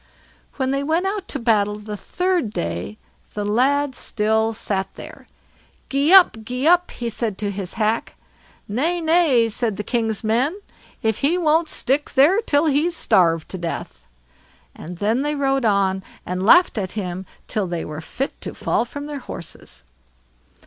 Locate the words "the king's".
9.77-10.23